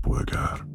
[0.00, 0.66] polgár.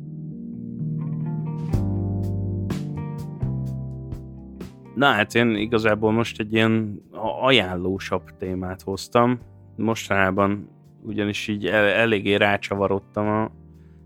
[4.95, 7.01] Na hát én igazából most egy ilyen
[7.41, 9.39] ajánlósabb témát hoztam.
[9.75, 10.69] Mostanában
[11.01, 13.51] ugyanis így el, eléggé rácsavarodtam a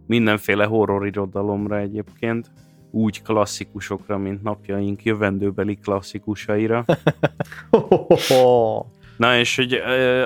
[0.05, 2.51] mindenféle horror irodalomra egyébként.
[2.91, 6.85] Úgy klasszikusokra, mint napjaink jövendőbeli klasszikusaira.
[9.17, 9.73] Na és hogy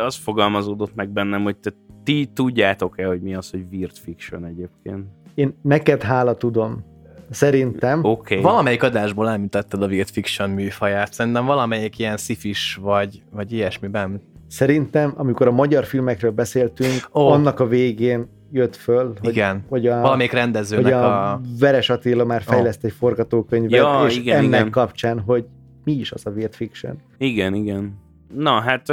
[0.05, 1.71] az fogalmazódott meg bennem, hogy te
[2.03, 5.05] ti tudjátok-e, hogy mi az, hogy weird fiction egyébként?
[5.33, 6.83] Én neked hála tudom.
[7.29, 8.03] Szerintem.
[8.03, 8.41] Okay.
[8.41, 11.13] Valamelyik adásból említetted a weird fiction műfaját.
[11.13, 14.21] Szerintem valamelyik ilyen szifis vagy, vagy ilyesmiben.
[14.47, 17.31] Szerintem, amikor a magyar filmekről beszéltünk, oh.
[17.31, 19.65] annak a végén jött föl, hogy, igen.
[19.69, 21.41] hogy a, valamelyik rendezőnek hogy a, a...
[21.59, 22.89] Veres Attila már fejleszt oh.
[22.89, 24.71] egy forgatókönyvet, ja, és igen, ennek igen.
[24.71, 25.45] kapcsán, hogy
[25.83, 26.97] mi is az a weird fiction.
[27.17, 27.99] Igen, igen.
[28.35, 28.85] Na, hát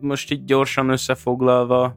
[0.00, 1.96] most így gyorsan összefoglalva,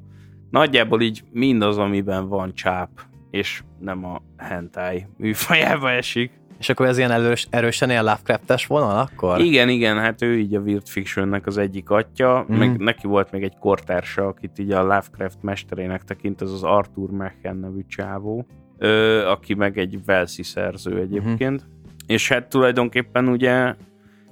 [0.52, 2.90] nagyjából így mindaz, amiben van csáp,
[3.32, 6.32] és nem a hentai műfajába esik.
[6.60, 9.40] És akkor ez ilyen erős, erősen ilyen Lovecraft-es vonal akkor?
[9.40, 12.56] Igen, igen, hát ő így a Weird Fictionnek az egyik atya, mm.
[12.56, 17.10] meg neki volt még egy kortársa, akit így a Lovecraft mesterének tekint, ez az Arthur
[17.10, 18.46] Machen nevű csávó,
[18.78, 21.64] ö, aki meg egy Velszi szerző egyébként.
[21.64, 21.80] Mm.
[22.08, 23.76] És hát tulajdonképpen ugye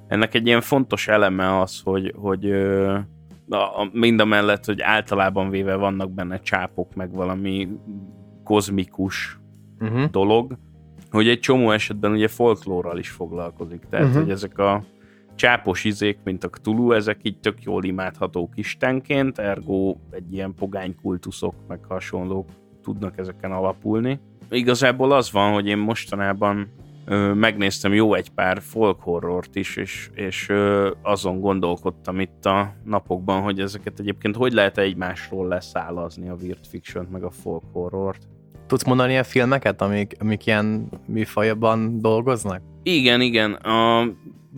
[0.07, 2.97] ennek egy ilyen fontos eleme az, hogy, hogy ö,
[3.49, 7.67] a, a, mind a mellett, hogy általában véve vannak benne csápok, meg valami
[8.43, 9.39] kozmikus
[9.79, 10.09] uh-huh.
[10.09, 10.57] dolog,
[11.11, 13.81] hogy egy csomó esetben ugye folklórral is foglalkozik.
[13.89, 14.21] Tehát, uh-huh.
[14.21, 14.83] hogy ezek a
[15.35, 20.95] csápos izék, mint a Cthulhu, ezek így tök jól imádhatók istenként, ergo egy ilyen pogány
[21.01, 22.49] kultuszok, meg hasonlók
[22.83, 24.19] tudnak ezeken alapulni.
[24.49, 26.67] Igazából az van, hogy én mostanában
[27.33, 30.51] megnéztem jó egy pár folk horrort is, és, és
[31.01, 37.07] azon gondolkodtam itt a napokban, hogy ezeket egyébként hogy lehet egymásról leszállazni a weird fiction
[37.11, 38.27] meg a folk horrort.
[38.67, 42.61] Tudsz mondani ilyen filmeket, amik, amik ilyen műfajban dolgoznak?
[42.83, 43.53] Igen, igen.
[43.53, 44.07] A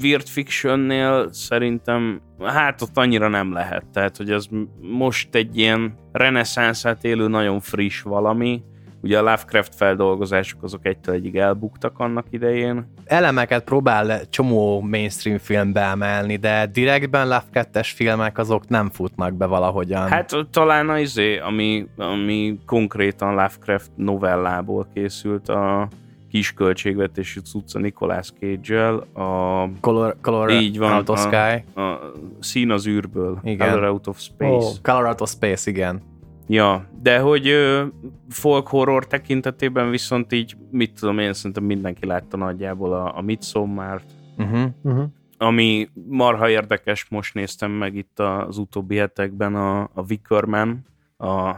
[0.01, 3.85] Weird Fictionnél szerintem hát ott annyira nem lehet.
[3.93, 4.49] Tehát, hogy az
[4.81, 8.61] most egy ilyen reneszánszát élő, nagyon friss valami,
[9.03, 12.87] Ugye a Lovecraft feldolgozások azok egytől egyig elbuktak annak idején.
[13.05, 20.07] Elemeket próbál csomó mainstream film beemelni, de direktben Lovecraft-es filmek azok nem futnak be valahogyan.
[20.07, 25.87] Hát talán az izé, ami, ami konkrétan Lovecraft novellából készült, a
[26.29, 29.69] kis költségvetésű cucca Nicolas Cage-el, a...
[29.79, 31.63] Color, color így van, out of sky.
[31.73, 33.39] A, a szín az űrből.
[33.43, 33.69] Igen.
[33.69, 34.65] Color out of space.
[34.65, 36.01] Oh, color out of space, igen.
[36.47, 37.85] Ja, de hogy ö,
[38.29, 44.11] folk horror tekintetében viszont így, mit tudom én, szerintem mindenki látta nagyjából a, a Midsommar-t,
[44.37, 44.69] uh-huh.
[44.81, 45.05] Uh-huh.
[45.37, 50.85] ami marha érdekes, most néztem meg itt az utóbbi hetekben a, a Wickerman,
[51.17, 51.55] a,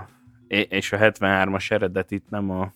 [0.48, 2.74] és a 73-as eredetit nem a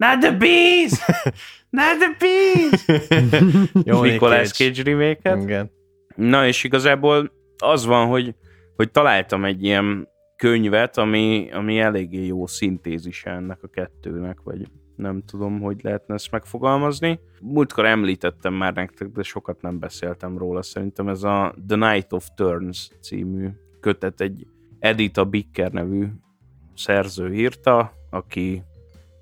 [0.00, 0.92] Not the Bees!
[1.70, 3.02] Not the Bees!
[3.88, 5.70] Jó, Nicolas Cage remake Igen.
[6.16, 8.34] Na és igazából az van, hogy,
[8.76, 10.08] hogy találtam egy ilyen
[10.40, 16.30] könyvet, ami, ami eléggé jó szintézise ennek a kettőnek, vagy nem tudom, hogy lehetne ezt
[16.30, 17.20] megfogalmazni.
[17.40, 20.62] Múltkor említettem már nektek, de sokat nem beszéltem róla.
[20.62, 23.48] Szerintem ez a The Night of Turns című
[23.80, 24.46] kötet egy
[24.78, 26.06] Edita Bicker nevű
[26.74, 28.62] szerző írta, aki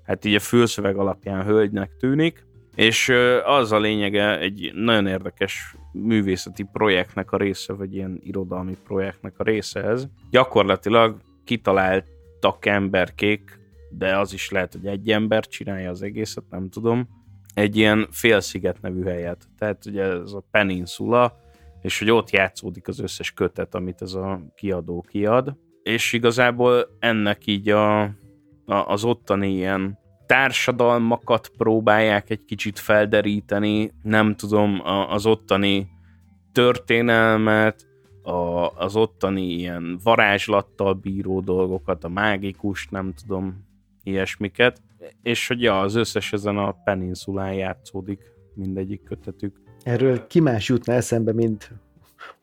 [0.03, 3.13] hát így a fülszöveg alapján hölgynek tűnik, és
[3.45, 9.43] az a lényege egy nagyon érdekes művészeti projektnek a része, vagy ilyen irodalmi projektnek a
[9.43, 10.07] része ez.
[10.29, 17.07] Gyakorlatilag kitaláltak emberkék, de az is lehet, hogy egy ember csinálja az egészet, nem tudom,
[17.53, 19.47] egy ilyen félsziget nevű helyet.
[19.57, 21.37] Tehát ugye ez a peninsula,
[21.81, 25.57] és hogy ott játszódik az összes kötet, amit ez a kiadó kiad.
[25.83, 28.13] És igazából ennek így a, a,
[28.65, 29.98] az ottani ilyen
[30.29, 35.89] társadalmakat próbálják egy kicsit felderíteni, nem tudom, az ottani
[36.51, 37.87] történelmet,
[38.23, 43.65] a, az ottani ilyen varázslattal bíró dolgokat, a mágikus, nem tudom,
[44.03, 44.81] ilyesmiket,
[45.21, 48.19] és hogy ja, az összes ezen a peninsulán játszódik
[48.53, 49.61] mindegyik kötetük.
[49.83, 51.71] Erről ki más jutna eszembe, mint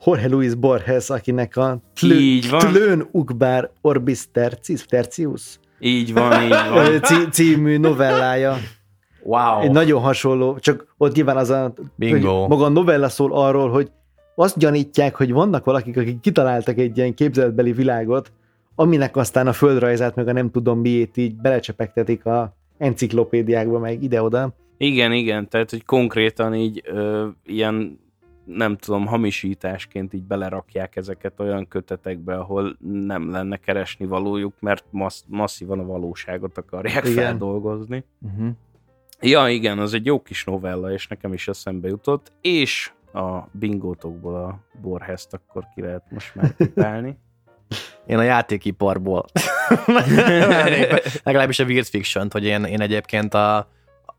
[0.05, 7.01] Jorge Luis Borges, akinek a Tlön Ukbár Orbis Tercius, Tercius így van, így van.
[7.03, 8.57] C- című novellája.
[9.23, 9.61] Wow.
[9.61, 12.47] Egy nagyon hasonló, csak ott nyilván az a, Bingo.
[12.47, 13.91] Maga a novella szól arról, hogy
[14.35, 18.33] azt gyanítják, hogy vannak valakik, akik kitaláltak egy ilyen képzeletbeli világot,
[18.75, 24.55] aminek aztán a földrajzát, meg a nem tudom miét így belecsepegtetik a enciklopédiákba, meg ide-oda.
[24.79, 27.99] Igen, igen, tehát hogy konkrétan így ö, ilyen
[28.47, 32.77] nem tudom, hamisításként így belerakják ezeket olyan kötetekbe, ahol
[33.07, 37.15] nem lenne keresni valójuk, mert massz, masszívan a valóságot akarják igen.
[37.15, 38.05] feldolgozni.
[38.21, 38.49] Uh-huh.
[39.21, 44.35] Ja, igen, az egy jó kis novella, és nekem is eszembe jutott, és a bingótokból
[44.35, 47.19] a borhezt akkor ki lehet most már kupálni.
[48.07, 49.25] Én a játékiparból.
[51.23, 53.69] Legalábbis a Weird fiction hogy én, én egyébként a,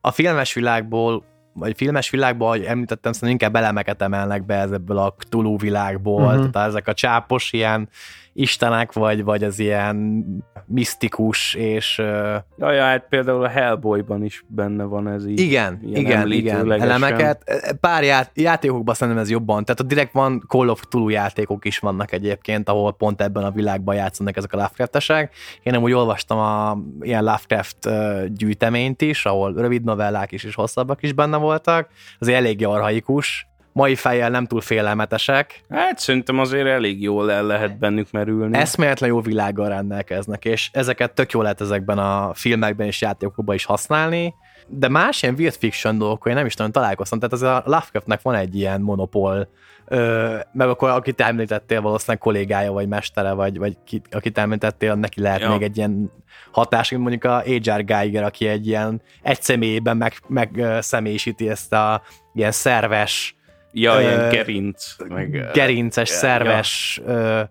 [0.02, 1.24] a filmes világból
[1.60, 6.50] vagy filmes világban, ahogy említettem, szerintem inkább elemeket emelnek be ebből a Cthulhu világból, uh-huh.
[6.50, 7.90] tehát ezek a csápos ilyen
[8.38, 10.26] istenek, vagy, vagy az ilyen
[10.66, 12.00] misztikus, és...
[12.00, 12.74] Uh...
[12.74, 15.40] ja, hát például a Hellboyban is benne van ez így.
[15.40, 17.62] Igen, igen, igen, elemeket.
[17.80, 21.80] Pár ját, játékokban szerintem ez jobban, tehát a direkt van Call of Cthulhu játékok is
[21.80, 25.34] vannak egyébként, ahol pont ebben a világban játszanak ezek a Lovecraft-esek.
[25.64, 27.90] Én nem úgy olvastam a ilyen Lovecraft
[28.34, 31.90] gyűjteményt is, ahol rövid novellák is és hosszabbak is benne voltak,
[32.20, 33.48] azért elég arhaikus,
[33.78, 35.64] mai fejjel nem túl félelmetesek.
[35.70, 38.58] Hát szerintem azért elég jól el lehet bennük merülni.
[38.58, 43.66] Eszméletlen jó világgal rendelkeznek, és ezeket tök jól lehet ezekben a filmekben és játékokban is
[43.66, 44.34] használni,
[44.68, 48.22] de más ilyen weird fiction dolgokkal én nem is nagyon találkoztam, tehát az a Lovecraftnek
[48.22, 49.50] van egy ilyen monopól,
[49.86, 55.22] ö, meg akkor akit említettél valószínűleg kollégája, vagy mestere, vagy, vagy ki, akit említettél, neki
[55.22, 55.50] lehet ja.
[55.50, 56.12] még egy ilyen
[56.52, 57.84] hatás, mint mondjuk a H.R.
[57.84, 62.02] Geiger, aki egy ilyen egy személyében meg, meg személyisíti ezt a
[62.34, 63.37] ilyen szerves
[63.80, 64.96] Ja, ö, ilyen gerinc.
[65.08, 67.14] Meg, gerinces, ö, szerves ja.
[67.14, 67.42] ö,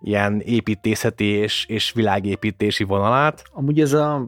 [0.00, 3.42] ilyen építészeti és, és világépítési vonalát.
[3.52, 4.26] Amúgy ez a,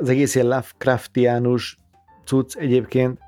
[0.00, 1.76] az egész ilyen Lovecraftiánus
[2.24, 3.18] cucc egyébként,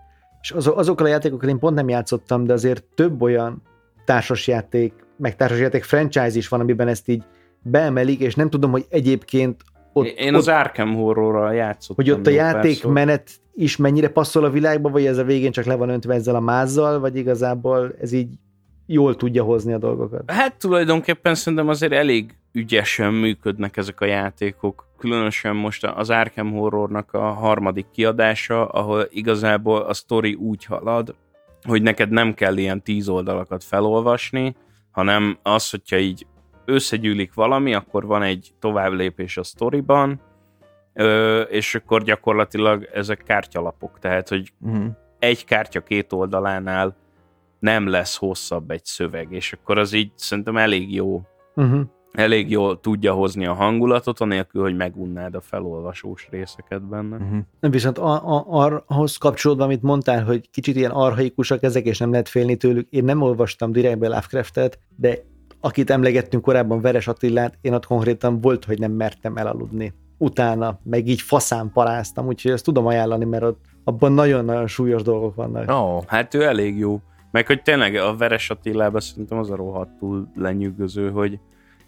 [0.40, 3.62] és az, azokkal a játékokkal én pont nem játszottam, de azért több olyan
[4.04, 7.22] társasjáték, meg társasjáték franchise is van, amiben ezt így
[7.62, 9.62] beemelik, és nem tudom, hogy egyébként
[9.98, 12.04] ott, Én ott, az Arkham Horrorral játszottam.
[12.04, 15.74] Hogy ott a játékmenet is mennyire passzol a világba, vagy ez a végén csak le
[15.74, 18.28] van öntve ezzel a mázzal, vagy igazából ez így
[18.86, 20.30] jól tudja hozni a dolgokat?
[20.30, 24.86] Hát tulajdonképpen szerintem azért elég ügyesen működnek ezek a játékok.
[24.98, 31.14] Különösen most az Arkham Horrornak a harmadik kiadása, ahol igazából a sztori úgy halad,
[31.62, 34.56] hogy neked nem kell ilyen tíz oldalakat felolvasni,
[34.90, 36.26] hanem az, hogyha így
[36.68, 40.20] összegyűlik valami, akkor van egy továbblépés a sztoriban,
[41.48, 44.86] és akkor gyakorlatilag ezek kártyalapok, tehát, hogy uh-huh.
[45.18, 46.96] egy kártya két oldalánál
[47.58, 51.22] nem lesz hosszabb egy szöveg, és akkor az így szerintem elég jó,
[51.54, 51.80] uh-huh.
[52.12, 57.16] elég jól tudja hozni a hangulatot, anélkül, hogy megunnád a felolvasós részeket benne.
[57.16, 57.44] Uh-huh.
[57.60, 62.28] Viszont a, a, ahhoz kapcsolódva, amit mondtál, hogy kicsit ilyen arhaikusak ezek, és nem lehet
[62.28, 65.18] félni tőlük, én nem olvastam direktbe Lovecraftet, de
[65.60, 71.08] akit emlegettünk korábban, Veres Attilát, én ott konkrétan volt, hogy nem mertem elaludni utána, meg
[71.08, 75.70] így faszán paráztam, úgyhogy ezt tudom ajánlani, mert ott abban nagyon-nagyon súlyos dolgok vannak.
[75.70, 77.00] Ó, oh, hát ő elég jó.
[77.30, 81.38] Meg hogy tényleg a Veres Attilában szerintem az a rohadtul lenyűgöző, hogy,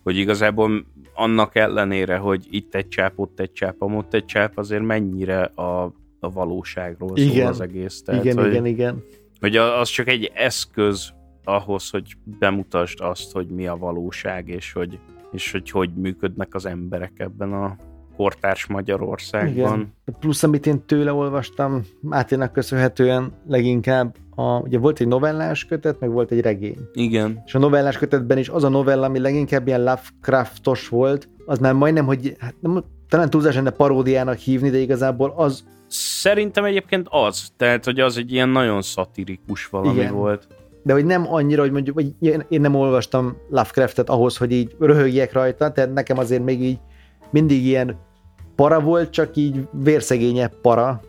[0.03, 4.83] hogy igazából annak ellenére, hogy itt egy csáp, ott egy csáp, ott egy csáp, azért
[4.83, 8.03] mennyire a, a valóságról igen, szól az egész.
[8.03, 9.05] Tehát, igen, hogy, igen, igen.
[9.41, 11.13] Hogy az csak egy eszköz
[11.55, 14.99] ahhoz, hogy bemutasd azt, hogy mi a valóság, és hogy,
[15.33, 17.77] és hogy hogy működnek az emberek ebben a
[18.17, 19.53] kortárs Magyarországban.
[19.55, 19.95] Igen.
[20.19, 26.11] Plusz, amit én tőle olvastam, Máténak köszönhetően leginkább, a, ugye volt egy novellás kötet, meg
[26.11, 26.79] volt egy regény.
[26.93, 27.43] Igen.
[27.47, 31.73] És a novellás kötetben is az a novella, ami leginkább ilyen Lovecraftos volt, az már
[31.73, 35.65] majdnem, hogy hát nem, talán túlzás lenne paródiának hívni, de igazából az...
[35.87, 40.15] Szerintem egyébként az, tehát, hogy az egy ilyen nagyon szatirikus valami Igen.
[40.15, 40.47] volt
[40.83, 42.15] de hogy nem annyira, hogy mondjuk, hogy
[42.49, 46.79] én nem olvastam Lovecraftet ahhoz, hogy így röhögjek rajta, tehát nekem azért még így
[47.31, 47.97] mindig ilyen
[48.57, 51.01] para volt, csak így vérszegényebb para,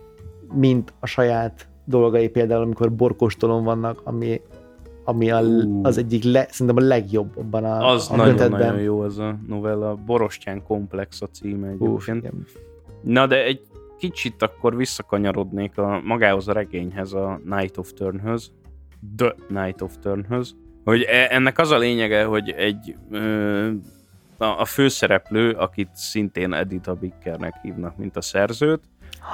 [0.54, 4.42] mint a saját dolgai, például amikor borkostolon vannak, ami,
[5.04, 5.42] ami a,
[5.82, 10.64] az egyik le, szerintem a legjobb abban a Az nagyon-nagyon jó az a novella, Borostyán
[10.64, 12.32] komplex a címe egyébként.
[12.34, 12.56] Uf,
[13.02, 13.62] Na de egy
[13.98, 18.52] kicsit akkor visszakanyarodnék a magához a regényhez, a Night of Turnhöz,
[19.16, 23.72] The Night of Turnhöz, hogy e, ennek az a lényege, hogy egy ö,
[24.38, 28.82] a, a főszereplő, akit szintén Edita Bickernek hívnak, mint a szerzőt,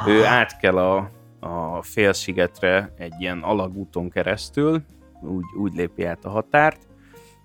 [0.07, 4.81] ő át kell a, a félszigetre egy ilyen alagúton keresztül,
[5.21, 6.87] úgy, úgy lépi át a határt,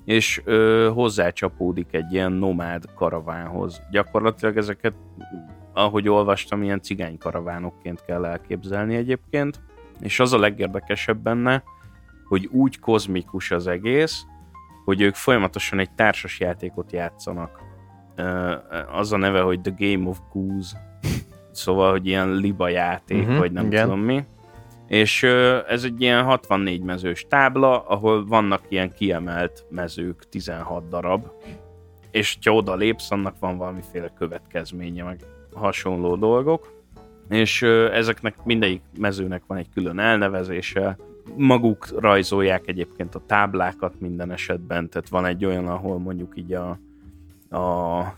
[0.05, 3.83] és ö, hozzácsapódik egy ilyen nomád karavánhoz.
[3.91, 4.95] Gyakorlatilag ezeket,
[5.73, 9.61] ahogy olvastam, ilyen cigány karavánokként kell elképzelni egyébként,
[10.00, 11.62] és az a legérdekesebb benne,
[12.33, 14.27] hogy úgy kozmikus az egész,
[14.85, 17.61] hogy ők folyamatosan egy társas játékot játszanak.
[18.93, 20.77] Az a neve, hogy The Game of Goose.
[21.51, 23.85] Szóval, hogy ilyen liba játék, uh-huh, vagy nem igen.
[23.85, 24.25] tudom mi.
[24.87, 25.23] És
[25.69, 31.27] ez egy ilyen 64 mezős tábla, ahol vannak ilyen kiemelt mezők, 16 darab,
[32.11, 35.21] és ha oda lépsz, annak van valamiféle következménye, meg
[35.55, 36.83] hasonló dolgok,
[37.29, 37.62] és
[37.93, 40.97] ezeknek mindegyik mezőnek van egy külön elnevezése,
[41.37, 46.79] maguk rajzolják egyébként a táblákat minden esetben, tehát van egy olyan, ahol mondjuk így a,
[47.57, 48.14] a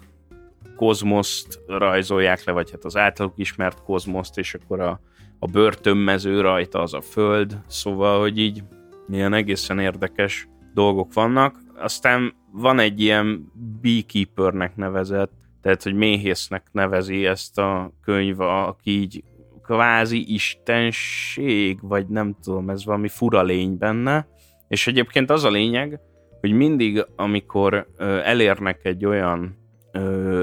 [0.77, 5.01] kozmoszt rajzolják le, vagy hát az általuk ismert kozmoszt, és akkor a,
[5.39, 8.63] a börtönmező rajta az a föld, szóval, hogy így
[9.09, 11.59] ilyen egészen érdekes dolgok vannak.
[11.77, 15.33] Aztán van egy ilyen beekeepernek nevezett,
[15.63, 19.25] tehát, hogy méhésznek nevezi ezt a könyv, aki így
[19.65, 24.27] kvázi istenség, vagy nem tudom, ez valami fura lény benne,
[24.69, 26.01] és egyébként az a lényeg,
[26.41, 27.87] hogy mindig, amikor
[28.25, 29.57] elérnek egy olyan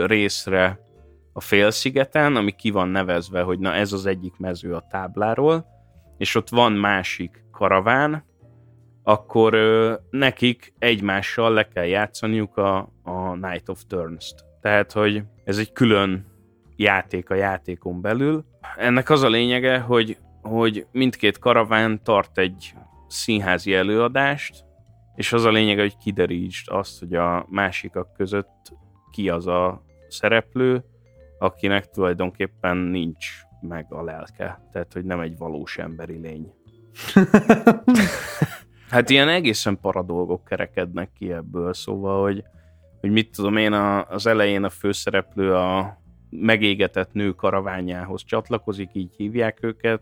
[0.06, 0.80] részre
[1.34, 5.66] a félszigeten, ami ki van nevezve, hogy na ez az egyik mező a tábláról,
[6.18, 8.26] és ott van másik karaván,
[9.04, 14.46] akkor ö, nekik egymással le kell játszaniuk a, a Night of Turns-t.
[14.62, 16.26] Tehát, hogy ez egy külön
[16.76, 18.46] játék a játékon belül.
[18.78, 22.74] Ennek az a lényege, hogy, hogy mindkét karaván tart egy
[23.08, 24.66] színházi előadást,
[25.16, 28.74] és az a lényege, hogy kiderítsd azt, hogy a másikak között
[29.12, 30.84] ki az a szereplő,
[31.40, 33.28] akinek tulajdonképpen nincs
[33.62, 34.62] meg a lelke.
[34.72, 36.54] Tehát, hogy nem egy valós emberi lény.
[38.90, 42.44] hát ilyen egészen para dolgok kerekednek ki ebből, szóval, hogy,
[43.00, 46.01] hogy mit tudom én, a, az elején a főszereplő a
[46.32, 50.02] megégetett nő karaványához csatlakozik, így hívják őket,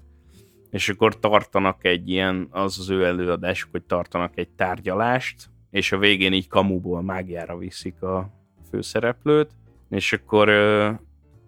[0.69, 5.97] és akkor tartanak egy ilyen, az az ő előadásuk, hogy tartanak egy tárgyalást, és a
[5.97, 8.29] végén így kamuból mágiára viszik a
[8.69, 9.51] főszereplőt,
[9.89, 10.49] és akkor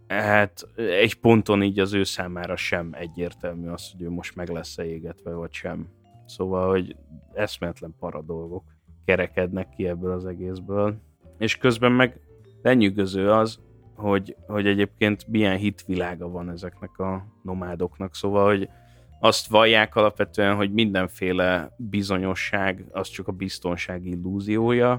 [0.08, 4.78] hát egy ponton így az ő számára sem egyértelmű az, hogy ő most meg lesz
[4.78, 5.88] -e égetve, vagy sem.
[6.26, 6.96] Szóval, hogy
[7.34, 8.64] eszméletlen para dolgok
[9.06, 10.96] kerekednek ki ebből az egészből.
[11.38, 12.20] És közben meg
[12.62, 13.60] lenyűgöző az,
[14.02, 18.16] hogy, hogy egyébként milyen hitvilága van ezeknek a nomádoknak.
[18.16, 18.70] Szóval, hogy
[19.20, 24.92] azt vallják alapvetően, hogy mindenféle bizonyosság az csak a biztonság illúziója,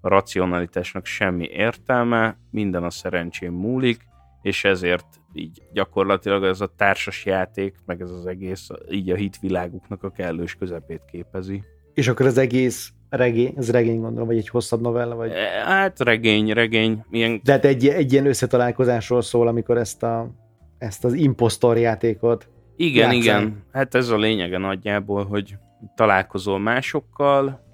[0.00, 4.06] a racionalitásnak semmi értelme, minden a szerencsém múlik,
[4.42, 10.02] és ezért így gyakorlatilag ez a társas játék, meg ez az egész így a hitviláguknak
[10.02, 11.62] a kellős közepét képezi.
[11.94, 15.14] És akkor az egész regény, ez regény gondolom, vagy egy hosszabb novella?
[15.14, 15.30] Vagy...
[15.30, 17.04] E, hát regény, regény.
[17.10, 17.40] Ilyen...
[17.44, 20.30] De hát egy, egy ilyen összetalálkozásról szól, amikor ezt, a,
[20.78, 23.22] ezt az impostor játékot Igen, játszani.
[23.22, 23.64] igen.
[23.72, 25.56] Hát ez a lényege nagyjából, hogy
[25.94, 27.66] találkozol másokkal,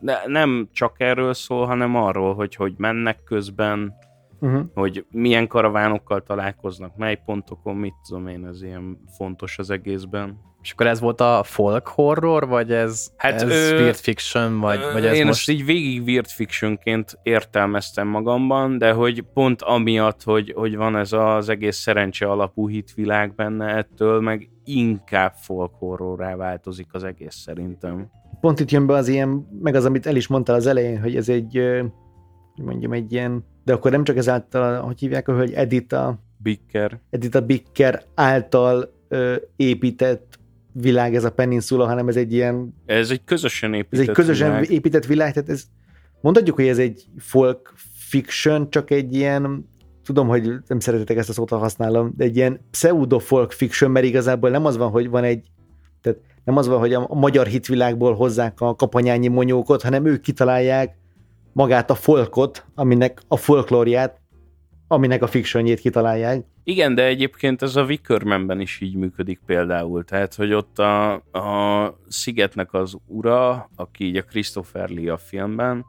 [0.00, 3.94] de nem csak erről szól, hanem arról, hogy hogy mennek közben,
[4.40, 4.62] uh-huh.
[4.74, 10.40] hogy milyen karavánokkal találkoznak, mely pontokon, mit tudom én, ez ilyen fontos az egészben.
[10.64, 14.80] És akkor ez volt a folk horror, vagy ez, hát, ez ö, weird fiction, vagy,
[14.82, 15.38] ö, vagy ez Én most...
[15.38, 21.12] ezt így végig weird fictionként értelmeztem magamban, de hogy pont amiatt, hogy, hogy van ez
[21.12, 28.10] az egész szerencse alapú hitvilág benne, ettől meg inkább folk horrorrá változik az egész szerintem.
[28.40, 31.16] Pont itt jön be az ilyen, meg az, amit el is mondtál az elején, hogy
[31.16, 31.60] ez egy,
[32.54, 37.00] hogy mondjam, egy ilyen, de akkor nem csak ezáltal, hogy hívják, hogy Edita Bicker.
[37.10, 40.42] Edita Bicker által ö, épített
[40.74, 42.74] világ ez a peninsula, hanem ez egy ilyen...
[42.86, 44.70] Ez egy közösen épített Ez egy közösen világ.
[44.70, 45.64] épített világ, tehát ez,
[46.20, 47.74] mondhatjuk, hogy ez egy folk
[48.08, 49.68] fiction, csak egy ilyen,
[50.04, 54.06] tudom, hogy nem szeretetek ezt a szót, használom, de egy ilyen pseudo folk fiction, mert
[54.06, 55.46] igazából nem az van, hogy van egy,
[56.00, 60.96] tehát nem az van, hogy a magyar hitvilágból hozzák a kapanyányi monyókot, hanem ők kitalálják
[61.52, 64.20] magát a folkot, aminek a folklóriát,
[64.94, 66.44] aminek a fictionjét kitalálják.
[66.64, 71.98] Igen, de egyébként ez a Wickermanben is így működik például, tehát, hogy ott a, a
[72.08, 75.84] szigetnek az ura, aki így a Christopher Lee a filmben,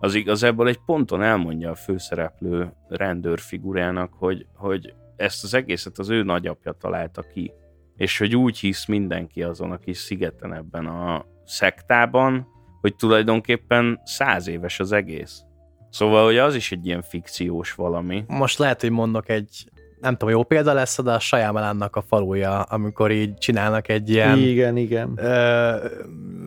[0.00, 6.22] az igazából egy ponton elmondja a főszereplő rendőrfigurának, hogy, hogy ezt az egészet az ő
[6.22, 7.52] nagyapja találta ki,
[7.96, 12.46] és hogy úgy hisz mindenki azon a kis szigeten ebben a szektában,
[12.80, 15.42] hogy tulajdonképpen száz éves az egész.
[15.90, 18.24] Szóval, hogy az is egy ilyen fikciós valami.
[18.26, 22.60] Most lehet, hogy mondok egy nem tudom, jó példa lesz, de a Sajámelánnak a faluja,
[22.62, 24.38] amikor így csinálnak egy ilyen...
[24.38, 25.12] Igen, igen.
[25.16, 25.76] Ö,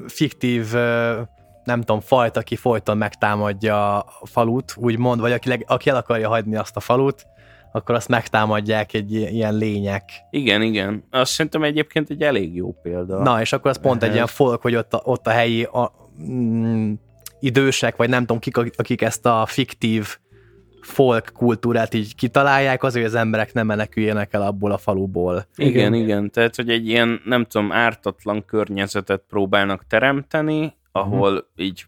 [0.07, 1.21] fiktív ö,
[1.63, 6.29] nem tudom, fajt, aki folyton megtámadja a falut, úgymond, vagy aki, leg, aki el akarja
[6.29, 7.25] hagyni azt a falut,
[7.71, 10.03] akkor azt megtámadják egy ilyen lények.
[10.29, 11.03] Igen, igen.
[11.09, 13.21] Azt szerintem egyébként egy elég jó példa.
[13.21, 15.91] Na, és akkor az pont egy ilyen folk, hogy ott a, ott a helyi a,
[16.21, 16.93] mm,
[17.41, 20.17] idősek, vagy nem tudom kik, akik ezt a fiktív
[20.81, 25.45] folk kultúrát így kitalálják, azért az emberek nem meneküljenek el abból a faluból.
[25.55, 26.31] Igen, igen, igen.
[26.31, 31.47] Tehát, hogy egy ilyen, nem tudom, ártatlan környezetet próbálnak teremteni, ahol uh-huh.
[31.55, 31.85] így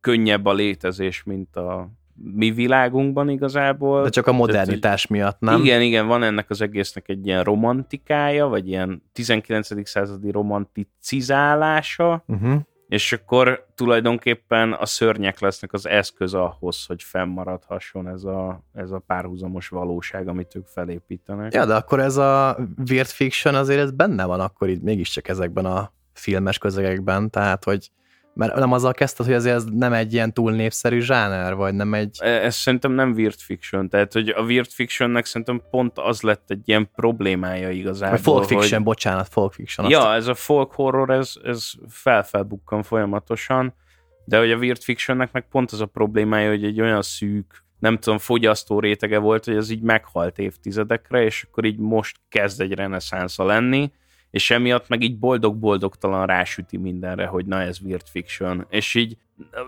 [0.00, 1.90] könnyebb a létezés, mint a
[2.34, 4.02] mi világunkban igazából.
[4.02, 5.60] De csak a modernitás Tehát, miatt, nem?
[5.60, 9.88] Igen, igen, van ennek az egésznek egy ilyen romantikája, vagy ilyen 19.
[9.88, 12.60] századi romanticizálása, uh-huh.
[12.88, 18.98] És akkor tulajdonképpen a szörnyek lesznek az eszköz ahhoz, hogy fennmaradhasson ez a, ez a
[18.98, 21.54] párhuzamos valóság, amit ők felépítenek.
[21.54, 25.64] Ja, de akkor ez a weird fiction azért ez benne van akkor itt mégiscsak ezekben
[25.64, 27.90] a filmes közegekben, tehát hogy
[28.34, 31.94] mert nem azzal kezdted, hogy azért ez nem egy ilyen túl népszerű zsáner, vagy nem
[31.94, 32.18] egy...
[32.20, 36.50] E, ez szerintem nem weird fiction, tehát hogy a weird fictionnek szerintem pont az lett
[36.50, 38.16] egy ilyen problémája igazából.
[38.16, 38.82] Vagy folk fiction, hogy...
[38.82, 39.90] bocsánat, folk fiction.
[39.90, 40.16] Ja, azt...
[40.16, 43.74] ez a folk horror, ez, ez felfelbukkan folyamatosan,
[44.24, 47.98] de hogy a weird fictionnek meg pont az a problémája, hogy egy olyan szűk, nem
[47.98, 52.72] tudom, fogyasztó rétege volt, hogy ez így meghalt évtizedekre, és akkor így most kezd egy
[52.72, 53.92] reneszánsza lenni,
[54.34, 58.66] és emiatt meg így boldog-boldogtalan rásüti mindenre, hogy na ez weird fiction.
[58.68, 59.16] És így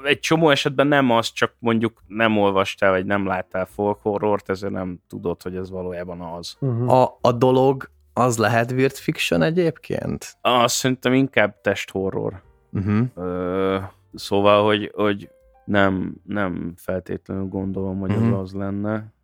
[0.04, 4.72] egy csomó esetben nem az, csak mondjuk nem olvastál, vagy nem láttál folk horrort, ezért
[4.72, 6.56] nem tudod, hogy ez valójában az.
[6.60, 6.92] Uh-huh.
[6.92, 10.36] A, a dolog az lehet weird fiction egyébként?
[10.40, 12.42] Azt szerintem inkább testhorror.
[12.72, 13.06] Uh-huh.
[13.14, 13.78] Ö,
[14.14, 15.30] szóval, hogy, hogy
[15.64, 18.32] nem, nem feltétlenül gondolom, hogy uh-huh.
[18.32, 19.14] az az lenne.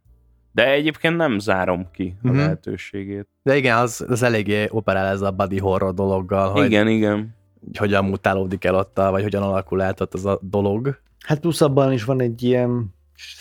[0.52, 2.36] De egyébként nem zárom ki a mm-hmm.
[2.36, 3.28] lehetőségét.
[3.42, 6.50] De igen, az, az eléggé operál ez a body horror dologgal.
[6.50, 7.34] Hogy, igen, igen.
[7.60, 10.98] Hogy hogyan mutálódik el ott, vagy hogyan alakul át ott az a dolog.
[11.26, 12.94] Hát plusz abban is van egy ilyen,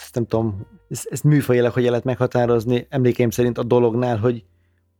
[0.04, 4.44] ezt nem tudom, ezt, ezt műfajilag hogy lehet meghatározni, emlékeim szerint a dolognál, hogy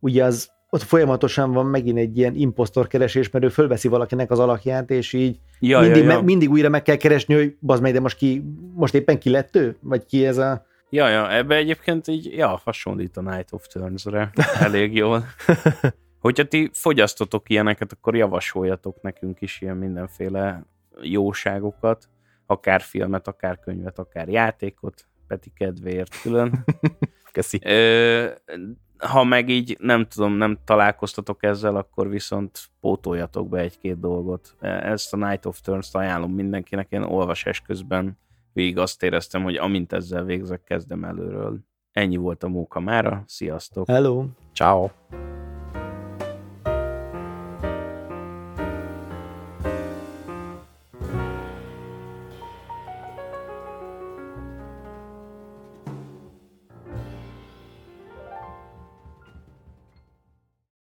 [0.00, 4.38] ugye az ott folyamatosan van megint egy ilyen impostor keresés, mert ő fölveszi valakinek az
[4.38, 6.16] alakját, és így ja, mindig, ja, ja.
[6.16, 9.30] Me, mindig újra meg kell keresni, hogy bazd meg, de most, ki, most éppen ki
[9.30, 9.76] lett ő?
[9.80, 14.30] Vagy ki ez a Ja, ja, ebbe egyébként így, ja, hasonlít a Night of Turns-re
[14.60, 15.24] elég jól.
[16.20, 20.66] Hogyha ti fogyasztotok ilyeneket, akkor javasoljatok nekünk is ilyen mindenféle
[21.02, 22.08] jóságokat,
[22.46, 26.64] akár filmet, akár könyvet, akár játékot, Peti kedvéért külön.
[27.32, 27.60] Köszi.
[27.64, 28.28] Ö,
[28.98, 34.56] ha meg így nem tudom, nem találkoztatok ezzel, akkor viszont pótoljatok be egy-két dolgot.
[34.60, 38.18] Ezt a Night of Turns-t ajánlom mindenkinek, én olvasás közben
[38.52, 41.58] végig azt éreztem, hogy amint ezzel végzek, kezdem előről.
[41.92, 43.24] Ennyi volt a móka mára.
[43.26, 43.86] Sziasztok!
[43.86, 44.24] Hello!
[44.52, 44.88] Ciao.